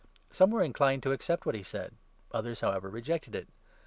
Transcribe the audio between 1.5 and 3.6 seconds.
he said; 24 others, however, rejected it.